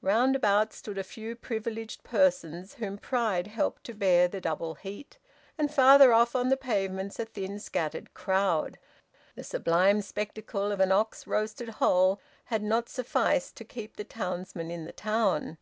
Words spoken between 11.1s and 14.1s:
roasted whole had not sufficed to keep the